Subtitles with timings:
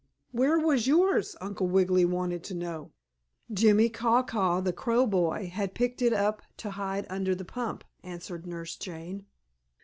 [0.31, 2.91] "Where was yours?" Uncle Wiggily wanted to know.
[3.53, 7.83] "Jimmie Caw Caw, the crow boy, had picked it up to hide under the pump,"
[8.01, 9.27] answered Nurse Jane.